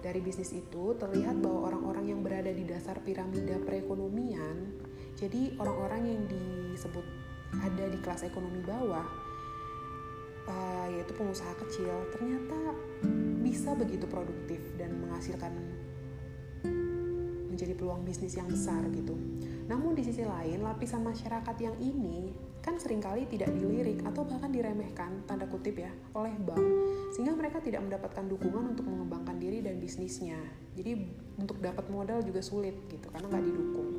Dari 0.00 0.24
bisnis 0.24 0.56
itu 0.56 0.96
terlihat 0.96 1.38
bahwa 1.38 1.68
orang-orang 1.70 2.16
yang 2.16 2.20
berada 2.24 2.48
di 2.48 2.64
dasar 2.64 2.98
piramida 3.04 3.60
perekonomian, 3.60 4.87
jadi 5.18 5.58
orang-orang 5.58 6.02
yang 6.06 6.22
disebut 6.30 7.02
ada 7.58 7.84
di 7.90 7.98
kelas 7.98 8.22
ekonomi 8.22 8.62
bawah, 8.62 9.02
uh, 10.46 10.86
yaitu 10.94 11.10
pengusaha 11.18 11.58
kecil, 11.66 11.90
ternyata 12.14 12.54
bisa 13.42 13.74
begitu 13.74 14.06
produktif 14.06 14.62
dan 14.78 14.94
menghasilkan 15.02 15.50
menjadi 17.50 17.74
peluang 17.74 18.06
bisnis 18.06 18.38
yang 18.38 18.46
besar 18.46 18.78
gitu. 18.94 19.18
Namun 19.66 19.98
di 19.98 20.06
sisi 20.06 20.22
lain, 20.22 20.62
lapisan 20.62 21.02
masyarakat 21.02 21.56
yang 21.58 21.74
ini 21.82 22.30
kan 22.62 22.78
sering 22.78 23.02
kali 23.02 23.26
tidak 23.26 23.50
dilirik 23.58 23.98
atau 24.06 24.22
bahkan 24.22 24.54
diremehkan, 24.54 25.26
tanda 25.26 25.50
kutip 25.50 25.82
ya, 25.82 25.90
oleh 26.14 26.30
bank, 26.38 26.62
sehingga 27.10 27.34
mereka 27.34 27.58
tidak 27.58 27.82
mendapatkan 27.82 28.22
dukungan 28.30 28.78
untuk 28.78 28.86
mengembangkan 28.86 29.34
diri 29.42 29.58
dan 29.66 29.82
bisnisnya. 29.82 30.38
Jadi 30.78 30.94
untuk 31.42 31.58
dapat 31.58 31.90
modal 31.90 32.22
juga 32.22 32.38
sulit 32.38 32.78
gitu, 32.86 33.10
karena 33.10 33.26
nggak 33.26 33.44
didukung. 33.50 33.97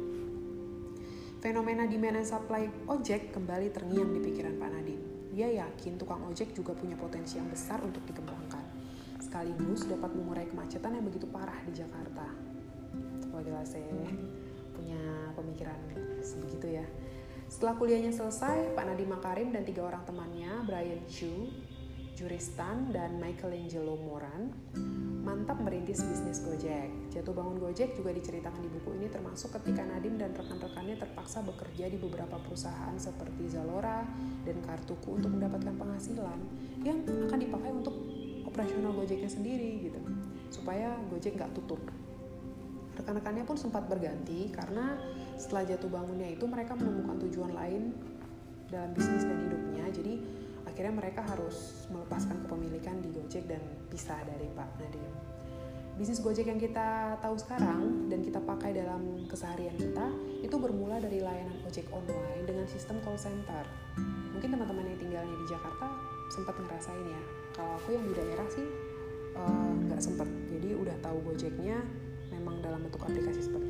Fenomena 1.39 1.87
demand 1.87 2.19
and 2.19 2.27
supply 2.27 2.67
ojek 2.91 3.31
kembali 3.31 3.71
terngiang 3.71 4.11
di 4.11 4.19
pikiran 4.19 4.59
Pak 4.59 4.69
Nadiem. 4.75 5.01
Dia 5.31 5.47
yakin 5.63 5.95
tukang 5.95 6.19
ojek 6.27 6.51
juga 6.51 6.75
punya 6.75 6.99
potensi 6.99 7.39
yang 7.39 7.47
besar 7.47 7.79
untuk 7.79 8.03
dikembangkan, 8.03 8.59
sekaligus 9.23 9.87
dapat 9.87 10.11
mengurai 10.19 10.43
kemacetan 10.51 10.99
yang 10.99 11.07
begitu 11.07 11.31
parah 11.31 11.55
di 11.63 11.71
Jakarta. 11.71 12.27
Wah 13.31 13.39
jelas 13.39 13.71
ya 13.71 13.87
punya 14.75 14.99
pemikiran 15.31 15.79
sebegitu 16.19 16.75
ya. 16.75 16.85
Setelah 17.47 17.79
kuliahnya 17.79 18.11
selesai, 18.11 18.75
Pak 18.75 18.83
Nadiem 18.83 19.07
Makarim 19.07 19.55
dan 19.55 19.63
tiga 19.63 19.87
orang 19.87 20.03
temannya, 20.03 20.67
Brian 20.67 21.07
Chu, 21.07 21.55
Juristan, 22.19 22.91
dan 22.91 23.15
Michelangelo 23.15 23.95
Moran, 23.95 24.51
mantap 25.23 25.55
merintis 25.63 26.03
bisnis 26.03 26.43
Gojek. 26.43 27.15
Jatuh 27.15 27.31
bangun 27.31 27.55
Gojek 27.63 27.95
juga 27.95 28.11
diceritakan 28.11 28.59
di 28.59 28.67
buku 28.67 28.99
ini 28.99 29.07
termasuk 29.07 29.55
ketika 29.55 29.87
Nadim 29.87 30.19
dan 30.19 30.35
rekan-rekannya 30.35 30.99
terpaksa 30.99 31.39
bekerja 31.47 31.87
di 31.87 31.95
beberapa 31.95 32.35
perusahaan 32.43 32.91
seperti 32.99 33.47
Zalora 33.47 34.03
dan 34.43 34.59
Kartuku 34.67 35.15
untuk 35.15 35.31
mendapatkan 35.31 35.71
penghasilan 35.79 36.39
yang 36.83 37.07
akan 37.07 37.39
dipakai 37.39 37.71
untuk 37.71 37.95
operasional 38.43 38.91
Gojeknya 38.99 39.31
sendiri 39.31 39.87
gitu, 39.87 40.03
supaya 40.51 40.99
Gojek 41.07 41.39
nggak 41.39 41.55
tutup. 41.55 41.79
Rekan-rekannya 42.99 43.47
pun 43.47 43.55
sempat 43.55 43.87
berganti 43.87 44.51
karena 44.51 44.99
setelah 45.39 45.71
jatuh 45.71 45.87
bangunnya 45.87 46.35
itu 46.35 46.43
mereka 46.43 46.75
menemukan 46.75 47.15
tujuan 47.31 47.55
lain 47.55 47.95
dalam 48.67 48.91
bisnis 48.91 49.23
dan 49.23 49.39
hidupnya. 49.39 49.87
Jadi 49.87 50.28
akhirnya 50.79 50.95
mereka 50.95 51.27
harus 51.27 51.83
melepaskan 51.91 52.39
kepemilikan 52.47 53.03
di 53.03 53.11
Gojek 53.11 53.51
dan 53.51 53.59
pisah 53.91 54.15
dari 54.23 54.47
Pak 54.55 54.79
Nadiem. 54.79 55.11
Bisnis 55.99 56.23
Gojek 56.23 56.47
yang 56.47 56.55
kita 56.55 57.19
tahu 57.19 57.35
sekarang 57.35 58.07
dan 58.07 58.23
kita 58.23 58.39
pakai 58.39 58.71
dalam 58.71 59.27
keseharian 59.27 59.75
kita 59.75 60.07
itu 60.39 60.55
bermula 60.55 61.03
dari 61.03 61.19
layanan 61.19 61.59
ojek 61.67 61.83
online 61.91 62.47
dengan 62.47 62.63
sistem 62.71 62.95
call 63.03 63.19
center. 63.19 63.67
Mungkin 64.31 64.55
teman-teman 64.55 64.87
yang 64.87 64.99
tinggalnya 65.03 65.35
di 65.35 65.45
Jakarta 65.51 65.99
sempat 66.31 66.55
ngerasain 66.55 67.03
ya. 67.11 67.21
Kalau 67.59 67.75
aku 67.75 67.99
yang 67.99 68.05
di 68.07 68.13
daerah 68.15 68.47
sih 68.47 68.67
nggak 69.83 69.99
uh, 69.99 70.03
sempat. 70.07 70.31
Jadi 70.47 70.79
udah 70.79 70.95
tahu 71.03 71.19
Gojeknya 71.27 71.75
memang 72.31 72.63
dalam 72.63 72.87
bentuk 72.87 73.03
aplikasi 73.03 73.43
seperti. 73.43 73.68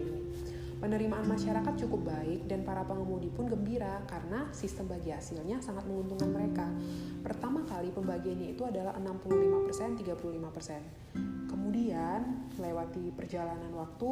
Penerimaan 0.79 1.27
masyarakat 1.27 1.75
cukup 1.75 2.07
baik 2.07 2.48
dan 2.48 2.63
para 2.63 2.88
pengemudi 2.88 3.27
pun 3.27 3.51
gembira 3.51 4.00
karena 4.07 4.48
sistem 4.55 4.88
bagi 4.88 5.12
hasilnya 5.12 5.59
sangat 5.59 5.83
menguntungkan 5.83 6.31
mereka. 6.31 6.71
Pertama 7.19 7.67
kali 7.67 7.91
pembagiannya 7.91 8.55
itu 8.55 8.63
adalah 8.63 8.95
65% 8.95 10.00
35%. 10.00 11.51
Kemudian 11.51 12.48
lewati 12.55 13.12
perjalanan 13.12 13.75
waktu 13.75 14.12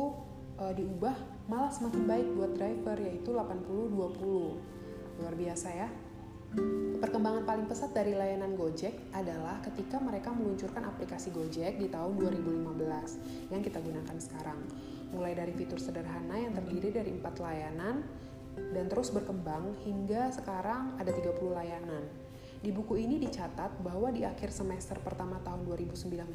e, 0.60 0.66
diubah 0.76 1.48
malah 1.48 1.72
semakin 1.72 2.04
baik 2.04 2.28
buat 2.36 2.52
driver 2.60 2.98
yaitu 3.00 3.32
80 3.32 3.64
20. 3.96 5.24
Luar 5.24 5.34
biasa 5.40 5.68
ya. 5.72 5.88
Perkembangan 7.00 7.48
paling 7.48 7.68
pesat 7.72 7.96
dari 7.96 8.12
layanan 8.12 8.60
Gojek 8.60 9.16
adalah 9.16 9.64
ketika 9.64 10.04
mereka 10.04 10.36
meluncurkan 10.36 10.84
aplikasi 10.84 11.32
Gojek 11.32 11.80
di 11.80 11.88
tahun 11.88 12.20
2015 12.20 13.56
yang 13.56 13.64
kita 13.64 13.80
gunakan 13.80 14.18
sekarang. 14.20 14.60
Mulai 15.16 15.34
dari 15.38 15.54
fitur 15.56 15.80
sederhana 15.80 16.36
yang 16.36 16.52
terdiri 16.52 16.92
dari 16.92 17.12
empat 17.16 17.40
layanan 17.40 18.04
dan 18.74 18.86
terus 18.90 19.14
berkembang 19.14 19.78
hingga 19.86 20.34
sekarang 20.34 20.98
ada 20.98 21.14
30 21.14 21.38
layanan. 21.54 22.04
Di 22.58 22.74
buku 22.74 22.98
ini 22.98 23.22
dicatat 23.22 23.86
bahwa 23.86 24.10
di 24.10 24.26
akhir 24.26 24.50
semester 24.50 24.98
pertama 24.98 25.38
tahun 25.46 25.62
2019, 25.70 26.26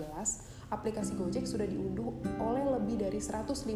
aplikasi 0.71 1.19
Gojek 1.19 1.51
sudah 1.51 1.67
diunduh 1.67 2.15
oleh 2.39 2.63
lebih 2.79 3.03
dari 3.03 3.19
155 3.19 3.67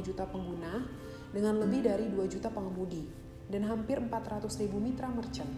juta 0.00 0.24
pengguna 0.24 0.88
dengan 1.36 1.60
lebih 1.60 1.84
dari 1.84 2.08
2 2.08 2.32
juta 2.32 2.48
pengemudi 2.48 3.04
dan 3.52 3.68
hampir 3.68 4.00
400 4.00 4.48
ribu 4.64 4.80
mitra 4.80 5.12
merchant. 5.12 5.52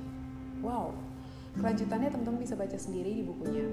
Wow, 0.59 0.91
kelanjutannya 1.55 2.11
teman-teman 2.11 2.43
bisa 2.43 2.59
baca 2.59 2.79
sendiri 2.83 3.15
di 3.15 3.23
bukunya. 3.23 3.67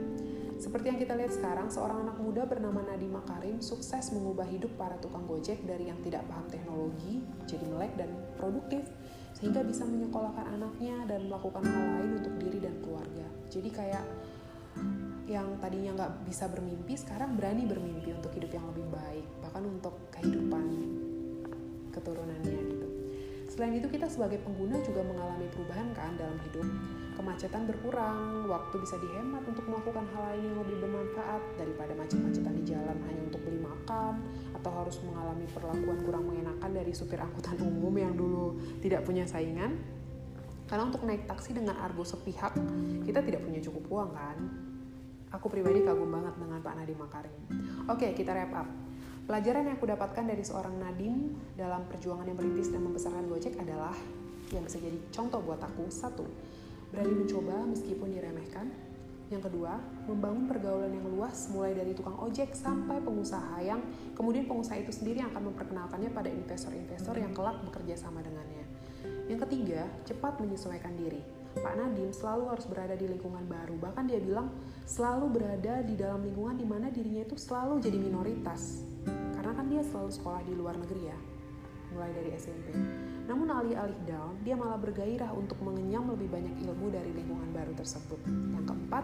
Seperti 0.61 0.93
yang 0.93 1.01
kita 1.01 1.17
lihat 1.17 1.33
sekarang, 1.33 1.73
seorang 1.73 2.05
anak 2.05 2.21
muda 2.21 2.45
bernama 2.45 2.85
Nadiem 2.85 3.17
Makarim 3.17 3.57
sukses 3.65 4.13
mengubah 4.13 4.45
hidup 4.45 4.69
para 4.77 4.93
tukang 5.01 5.25
gojek 5.25 5.57
dari 5.65 5.89
yang 5.89 5.97
tidak 6.05 6.21
paham 6.29 6.45
teknologi 6.53 7.25
jadi 7.49 7.65
melek 7.65 7.97
dan 7.97 8.13
produktif 8.37 8.85
sehingga 9.33 9.65
bisa 9.65 9.89
menyekolahkan 9.89 10.53
anaknya 10.53 11.09
dan 11.09 11.25
melakukan 11.25 11.65
hal 11.65 11.85
lain 11.97 12.11
untuk 12.21 12.33
diri 12.37 12.61
dan 12.61 12.77
keluarga. 12.77 13.25
Jadi 13.49 13.69
kayak 13.73 14.05
yang 15.25 15.49
tadinya 15.57 15.97
nggak 15.97 16.29
bisa 16.29 16.45
bermimpi 16.45 16.93
sekarang 16.93 17.33
berani 17.33 17.65
bermimpi 17.65 18.13
untuk 18.13 18.29
hidup 18.37 18.53
yang 18.53 18.65
lebih 18.69 18.85
baik 18.93 19.25
bahkan 19.41 19.65
untuk 19.65 19.97
kehidupan 20.13 20.65
keturunannya 21.89 22.59
gitu. 22.69 22.87
Selain 23.49 23.73
itu 23.73 23.89
kita 23.89 24.05
sebagai 24.05 24.37
pengguna 24.45 24.77
juga 24.85 25.01
mengalami 25.01 25.49
perubahan 25.49 25.89
kan 25.97 26.13
dalam 26.21 26.37
hidup. 26.45 26.69
Kemacetan 27.11 27.67
berkurang, 27.67 28.47
waktu 28.47 28.75
bisa 28.79 28.95
dihemat 28.97 29.43
untuk 29.43 29.67
melakukan 29.67 30.07
hal 30.15 30.31
lain 30.31 30.43
yang 30.47 30.57
lebih 30.63 30.77
bermanfaat 30.79 31.43
daripada 31.59 31.91
macet-macetan 31.99 32.55
di 32.55 32.63
jalan 32.71 32.97
hanya 33.03 33.21
untuk 33.27 33.41
beli 33.43 33.59
makan 33.59 34.23
atau 34.55 34.71
harus 34.71 34.97
mengalami 35.03 35.45
perlakuan 35.51 35.99
kurang 36.07 36.23
mengenakan 36.31 36.71
dari 36.71 36.91
supir 36.95 37.19
angkutan 37.19 37.59
umum 37.69 37.93
yang 37.99 38.15
dulu 38.15 38.55
tidak 38.79 39.03
punya 39.03 39.27
saingan. 39.27 39.75
Karena 40.71 40.87
untuk 40.87 41.03
naik 41.03 41.27
taksi 41.27 41.51
dengan 41.51 41.75
argo 41.83 42.07
sepihak, 42.07 42.55
kita 43.03 43.19
tidak 43.19 43.43
punya 43.43 43.59
cukup 43.59 43.83
uang 43.91 44.11
kan? 44.15 44.37
Aku 45.35 45.51
pribadi 45.51 45.83
kagum 45.83 46.11
banget 46.11 46.35
dengan 46.39 46.59
Pak 46.63 46.73
Nadiem 46.79 46.99
Makarim. 46.99 47.35
Oke, 47.91 48.15
kita 48.15 48.31
wrap 48.31 48.51
up. 48.55 48.67
Pelajaran 49.27 49.63
yang 49.67 49.75
aku 49.79 49.87
dapatkan 49.87 50.27
dari 50.27 50.43
seorang 50.43 50.75
Nadim 50.75 51.39
dalam 51.55 51.87
perjuangan 51.87 52.27
yang 52.27 52.35
merintis 52.35 52.67
dan 52.67 52.83
membesarkan 52.83 53.31
Gojek 53.31 53.55
adalah 53.59 53.95
yang 54.51 54.67
bisa 54.67 54.83
jadi 54.83 54.99
contoh 55.07 55.39
buat 55.39 55.63
aku. 55.63 55.87
Satu, 55.87 56.27
berani 56.91 57.25
mencoba 57.25 57.55
meskipun 57.71 58.07
diremehkan. 58.11 58.67
Yang 59.31 59.47
kedua, 59.47 59.79
membangun 60.11 60.43
pergaulan 60.43 60.91
yang 60.91 61.07
luas 61.07 61.47
mulai 61.55 61.71
dari 61.71 61.95
tukang 61.95 62.19
ojek 62.19 62.51
sampai 62.51 62.99
pengusaha 62.99 63.63
yang 63.63 63.79
kemudian 64.11 64.43
pengusaha 64.43 64.75
itu 64.75 64.91
sendiri 64.91 65.23
akan 65.23 65.55
memperkenalkannya 65.55 66.11
pada 66.11 66.27
investor-investor 66.27 67.15
yang 67.15 67.31
kelak 67.31 67.63
bekerja 67.63 67.95
sama 67.95 68.19
dengannya. 68.19 68.67
Yang 69.31 69.47
ketiga, 69.47 69.87
cepat 70.03 70.35
menyesuaikan 70.43 70.91
diri. 70.99 71.23
Pak 71.55 71.79
Nadim 71.79 72.11
selalu 72.11 72.51
harus 72.51 72.67
berada 72.67 72.95
di 72.95 73.07
lingkungan 73.07 73.47
baru. 73.47 73.75
Bahkan 73.79 74.03
dia 74.07 74.19
bilang 74.19 74.51
selalu 74.83 75.31
berada 75.31 75.79
di 75.83 75.95
dalam 75.95 76.23
lingkungan 76.23 76.59
di 76.59 76.67
mana 76.67 76.91
dirinya 76.91 77.23
itu 77.23 77.39
selalu 77.39 77.79
jadi 77.79 77.95
minoritas. 77.99 78.83
Karena 79.35 79.55
kan 79.55 79.67
dia 79.71 79.83
selalu 79.83 80.11
sekolah 80.11 80.41
di 80.43 80.53
luar 80.55 80.75
negeri 80.75 81.07
ya, 81.07 81.17
mulai 81.93 82.11
dari 82.15 82.31
SMP. 82.35 82.73
Namun 83.31 83.47
alih-alih 83.47 84.01
down, 84.03 84.35
dia 84.43 84.59
malah 84.59 84.75
bergairah 84.75 85.31
untuk 85.31 85.55
mengenyam 85.63 86.09
lebih 86.11 86.27
banyak 86.27 86.51
ilmu 86.67 86.91
dari 86.91 87.15
lingkungan 87.15 87.53
baru 87.55 87.71
tersebut. 87.77 88.19
Yang 88.27 88.65
keempat, 88.73 89.03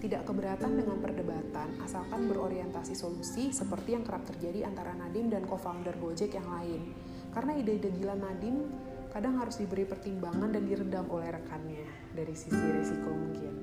tidak 0.00 0.22
keberatan 0.24 0.80
dengan 0.80 0.96
perdebatan 1.02 1.68
asalkan 1.84 2.24
berorientasi 2.30 2.96
solusi 2.96 3.52
seperti 3.52 3.98
yang 3.98 4.04
kerap 4.06 4.24
terjadi 4.24 4.64
antara 4.64 4.96
Nadim 4.96 5.28
dan 5.28 5.44
co-founder 5.44 5.92
Gojek 5.98 6.38
yang 6.38 6.48
lain. 6.48 6.94
Karena 7.36 7.52
ide-ide 7.58 7.92
gila 7.92 8.16
Nadim 8.16 8.64
kadang 9.12 9.40
harus 9.40 9.60
diberi 9.60 9.84
pertimbangan 9.84 10.56
dan 10.56 10.64
diredam 10.64 11.08
oleh 11.12 11.32
rekannya 11.32 11.84
dari 12.12 12.32
sisi 12.32 12.64
resiko 12.72 13.12
mungkin. 13.12 13.54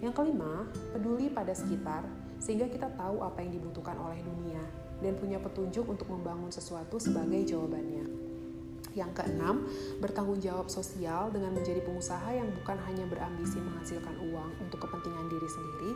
Yang 0.00 0.14
kelima, 0.16 0.66
peduli 0.96 1.28
pada 1.28 1.52
sekitar 1.52 2.06
sehingga 2.40 2.66
kita 2.72 2.88
tahu 2.96 3.20
apa 3.20 3.44
yang 3.44 3.52
dibutuhkan 3.54 4.00
oleh 4.00 4.18
dunia 4.24 4.79
dan 5.00 5.16
punya 5.16 5.40
petunjuk 5.40 5.84
untuk 5.88 6.08
membangun 6.08 6.52
sesuatu 6.52 6.96
sebagai 7.00 7.44
jawabannya. 7.44 8.30
Yang 8.90 9.22
keenam, 9.22 9.70
bertanggung 10.02 10.42
jawab 10.42 10.66
sosial 10.66 11.30
dengan 11.30 11.54
menjadi 11.54 11.78
pengusaha 11.84 12.26
yang 12.34 12.50
bukan 12.58 12.74
hanya 12.90 13.06
berambisi 13.06 13.62
menghasilkan 13.62 14.18
uang 14.18 14.50
untuk 14.66 14.82
kepentingan 14.82 15.30
diri 15.30 15.48
sendiri, 15.48 15.92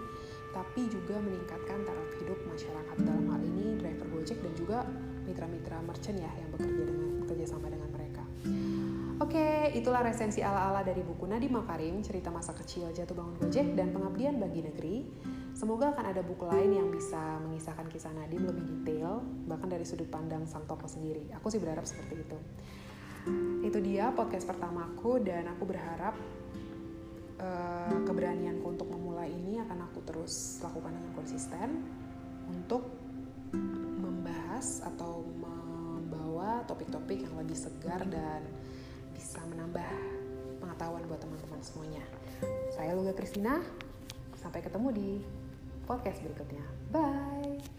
tapi 0.54 0.86
juga 0.86 1.18
meningkatkan 1.18 1.82
taraf 1.82 2.10
hidup 2.22 2.38
masyarakat 2.46 2.96
dalam 3.02 3.26
hal 3.34 3.42
ini 3.42 3.82
driver 3.82 4.06
Gojek 4.14 4.38
dan 4.38 4.52
juga 4.54 4.78
mitra-mitra 5.26 5.82
merchant 5.82 6.18
ya 6.20 6.30
yang 6.38 6.50
bekerja 6.54 6.82
dengan 6.86 7.08
bekerja 7.26 7.46
sama 7.50 7.66
dengan 7.66 7.90
mereka. 7.90 8.22
Oke, 9.18 9.74
itulah 9.74 10.06
resensi 10.06 10.42
ala-ala 10.42 10.86
dari 10.86 11.02
buku 11.02 11.26
Nadiem 11.26 11.58
Makarim, 11.58 11.98
cerita 12.02 12.30
masa 12.30 12.54
kecil 12.54 12.94
jatuh 12.94 13.14
bangun 13.18 13.34
Gojek 13.42 13.74
dan 13.74 13.90
pengabdian 13.90 14.38
bagi 14.38 14.62
negeri. 14.62 14.96
Semoga 15.54 15.94
akan 15.94 16.10
ada 16.10 16.18
buku 16.18 16.50
lain 16.50 16.74
yang 16.74 16.90
bisa 16.90 17.38
mengisahkan 17.46 17.86
kisah 17.86 18.10
Nadiem 18.10 18.42
lebih 18.42 18.66
detail, 18.66 19.22
bahkan 19.46 19.70
dari 19.70 19.86
sudut 19.86 20.10
pandang 20.10 20.42
sang 20.50 20.66
tokoh 20.66 20.90
sendiri. 20.90 21.30
Aku 21.38 21.46
sih 21.46 21.62
berharap 21.62 21.86
seperti 21.86 22.26
itu. 22.26 22.38
Itu 23.62 23.78
dia 23.78 24.10
podcast 24.10 24.50
pertamaku 24.50 25.22
dan 25.22 25.46
aku 25.54 25.62
berharap 25.62 26.18
uh, 27.38 27.98
keberanianku 28.02 28.66
untuk 28.66 28.90
memulai 28.90 29.30
ini 29.30 29.62
akan 29.62 29.86
aku 29.86 30.02
terus 30.02 30.58
lakukan 30.58 30.90
dengan 30.90 31.12
konsisten 31.14 31.86
untuk 32.50 32.90
membahas 34.02 34.82
atau 34.90 35.22
membawa 35.22 36.66
topik-topik 36.66 37.30
yang 37.30 37.34
lebih 37.38 37.54
segar 37.54 38.02
dan 38.10 38.42
bisa 39.14 39.38
menambah 39.46 39.86
pengetahuan 40.58 41.06
buat 41.06 41.22
teman-teman 41.22 41.62
semuanya. 41.62 42.02
Saya 42.74 42.98
Luga 42.98 43.14
Kristina, 43.14 43.62
sampai 44.34 44.60
ketemu 44.60 44.88
di 44.92 45.10
podcast 45.86 46.20
berikutnya. 46.24 46.64
Bye! 46.90 47.73